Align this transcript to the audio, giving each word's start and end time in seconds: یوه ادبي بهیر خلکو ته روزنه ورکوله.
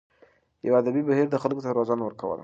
یوه 0.65 0.77
ادبي 0.81 1.01
بهیر 1.09 1.27
خلکو 1.43 1.63
ته 1.65 1.69
روزنه 1.77 2.03
ورکوله. 2.05 2.39